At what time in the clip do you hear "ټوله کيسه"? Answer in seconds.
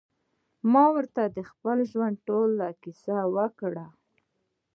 2.27-3.17